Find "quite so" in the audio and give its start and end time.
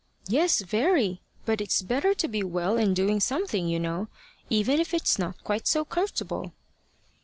5.43-5.85